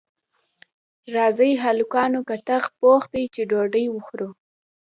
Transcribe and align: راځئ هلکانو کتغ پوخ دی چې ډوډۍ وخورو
راځئ 1.15 1.51
هلکانو 1.65 2.19
کتغ 2.29 2.63
پوخ 2.79 3.03
دی 3.13 3.23
چې 3.33 3.41
ډوډۍ 3.49 3.85
وخورو 3.91 4.29